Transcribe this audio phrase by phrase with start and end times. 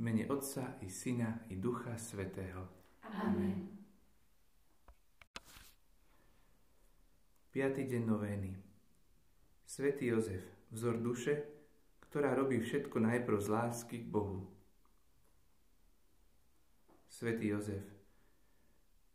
[0.00, 2.64] mene Otca i Syna i Ducha Svetého.
[3.04, 3.68] Amen.
[7.52, 8.56] Piatý deň novény.
[9.68, 10.40] Svetý Jozef,
[10.72, 11.44] vzor duše,
[12.08, 14.48] ktorá robí všetko najprv z lásky k Bohu.
[17.12, 17.84] Svetý Jozef,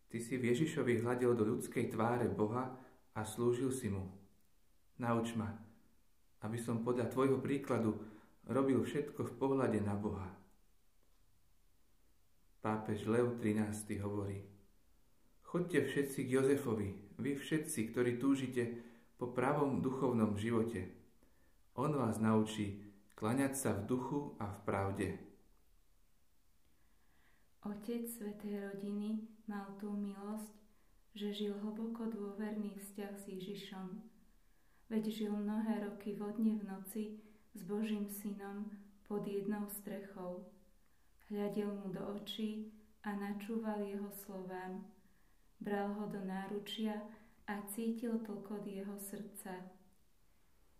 [0.05, 2.77] Ty si v Ježišovi hľadel do ľudskej tváre Boha
[3.17, 4.05] a slúžil si mu.
[5.01, 5.49] Nauč ma,
[6.45, 7.97] aby som podľa Tvojho príkladu
[8.45, 10.44] robil všetko v pohľade na Boha.
[12.65, 14.41] Pápež Lev XIII hovorí,
[15.45, 16.89] Chodte všetci k Jozefovi,
[17.21, 18.81] vy všetci, ktorí túžite
[19.21, 20.89] po pravom duchovnom živote.
[21.77, 22.81] On vás naučí
[23.13, 25.07] klaňať sa v duchu a v pravde.
[27.69, 30.57] Otec Svetej rodiny mal tú milosť,
[31.13, 34.01] že žil hlboko dôverný vzťah s Ježišom.
[34.89, 37.03] Veď žil mnohé roky vodne v noci
[37.53, 38.73] s Božím synom
[39.05, 40.49] pod jednou strechou.
[41.25, 42.69] Hľadel mu do očí
[43.01, 44.85] a načúval jeho slovám.
[45.57, 47.01] Bral ho do náručia
[47.49, 49.65] a cítil tlkot jeho srdca.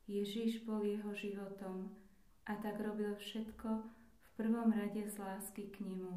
[0.06, 1.90] Ježiš bol jeho životom
[2.46, 3.70] a tak robil všetko
[4.22, 6.14] v prvom rade z lásky k nemu.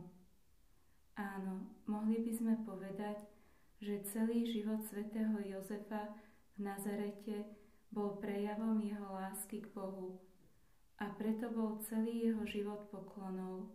[1.17, 3.25] Áno, mohli by sme povedať,
[3.81, 6.12] že celý život svätého Jozefa
[6.55, 7.49] v Nazarete
[7.89, 10.21] bol prejavom jeho lásky k Bohu
[11.01, 13.73] a preto bol celý jeho život poklonov.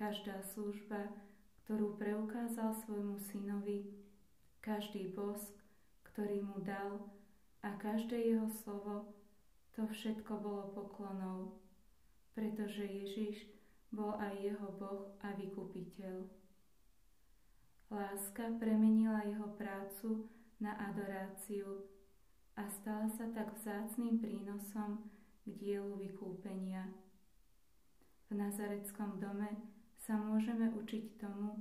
[0.00, 1.12] Každá služba,
[1.60, 3.84] ktorú preukázal svojmu synovi,
[4.64, 5.52] každý bosk,
[6.08, 7.04] ktorý mu dal
[7.60, 9.12] a každé jeho slovo,
[9.76, 11.60] to všetko bolo poklonou,
[12.32, 13.44] pretože Ježiš
[13.92, 16.24] bol aj jeho Boh a vykupiteľ.
[17.92, 20.32] Láska premenila jeho prácu
[20.64, 21.92] na adoráciu
[22.56, 25.04] a stala sa tak vzácným prínosom
[25.44, 26.88] k dielu vykúpenia.
[28.32, 29.79] V Nazareckom dome
[30.10, 31.54] sa môžeme učiť tomu,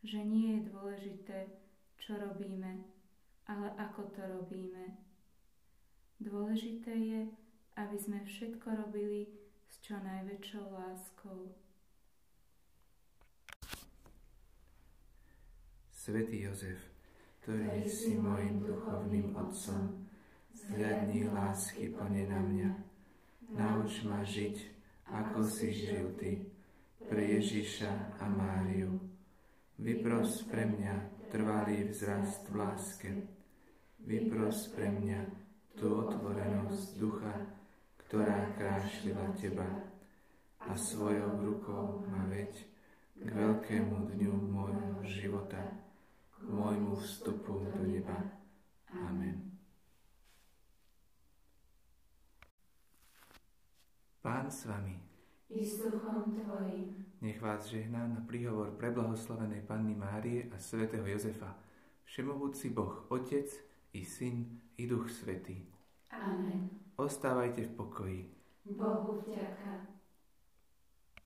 [0.00, 1.52] že nie je dôležité,
[2.00, 2.80] čo robíme,
[3.44, 4.96] ale ako to robíme.
[6.16, 7.28] Dôležité je,
[7.76, 9.28] aby sme všetko robili
[9.68, 11.52] s čo najväčšou láskou.
[15.92, 16.80] Svetý Jozef,
[17.44, 20.08] ktorý si môjim duchovným otcom,
[20.56, 22.70] zhľadni lásky plne na mňa.
[23.52, 24.56] Nauč ma žiť,
[25.04, 26.48] ako si žil ty,
[27.08, 29.00] pre Ježiša a Máriu.
[29.80, 33.10] Vypros pre mňa trvalý vzrast v láske.
[34.04, 35.20] Vypros pre mňa
[35.78, 37.36] tú otvorenosť ducha,
[38.04, 39.68] ktorá krášlila teba
[40.60, 42.52] a svojou rukou ma veď
[43.16, 45.62] k veľkému dňu môjho života
[46.36, 48.16] k môjmu vstupu do neba.
[48.92, 49.56] Amen.
[54.20, 55.09] Pán s vami.
[55.50, 57.06] I s duchom Tvojim.
[57.20, 61.58] Nech vás žehná na príhovor preblahoslavenej Panny Márie a svätého Jozefa,
[62.06, 63.50] Všemohúci Boh, Otec
[63.92, 64.46] i Syn
[64.78, 65.66] i Duch Svetý.
[66.14, 66.70] Amen.
[66.96, 68.20] Ostávajte v pokoji.
[68.64, 69.99] Bohu vďaka.